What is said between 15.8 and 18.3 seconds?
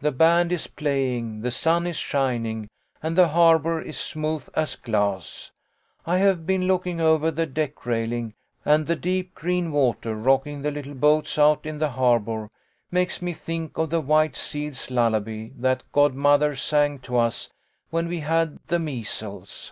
god mother sang to us when we